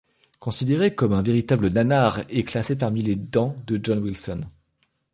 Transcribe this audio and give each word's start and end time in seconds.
Considéré 0.39 0.95
comme 0.95 1.13
un 1.13 1.21
véritable 1.21 1.67
nanar, 1.69 2.21
est 2.27 2.43
classé 2.43 2.75
parmi 2.75 3.03
les 3.03 3.15
dans 3.15 3.55
de 3.67 3.79
John 3.83 3.99
Wilson. 3.99 4.41